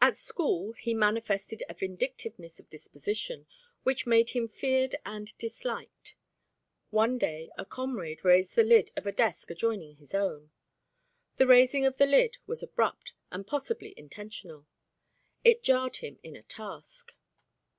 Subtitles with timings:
[0.00, 3.46] At school, he manifested a vindictiveness of disposition
[3.82, 6.14] which made him feared and disliked.
[6.88, 10.50] One day, a comrade raised the lid of a desk adjoining his own.
[11.36, 14.66] The raising of the lid was abrupt and possibly intentional.
[15.44, 17.14] It jarred him in a task.